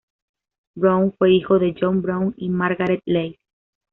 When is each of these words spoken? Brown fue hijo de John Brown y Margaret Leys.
Brown 0.75 1.13
fue 1.15 1.31
hijo 1.31 1.59
de 1.59 1.75
John 1.79 2.01
Brown 2.01 2.33
y 2.37 2.49
Margaret 2.49 3.03
Leys. 3.05 3.37